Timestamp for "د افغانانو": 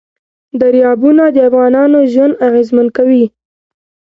1.31-1.99